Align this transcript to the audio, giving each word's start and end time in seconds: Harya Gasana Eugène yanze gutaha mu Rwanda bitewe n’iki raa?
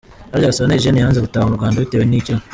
Harya 0.31 0.49
Gasana 0.49 0.75
Eugène 0.77 0.99
yanze 1.01 1.19
gutaha 1.25 1.47
mu 1.49 1.57
Rwanda 1.57 1.81
bitewe 1.83 2.03
n’iki 2.05 2.31
raa? 2.35 2.43